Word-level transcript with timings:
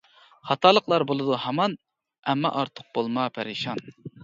خاتالىقلار 0.51 1.05
بولىدۇ 1.11 1.35
ھامان، 1.43 1.77
ئەمما 2.33 2.53
ئارتۇق 2.63 2.91
بولما 2.99 3.29
پەرىشان. 3.39 3.87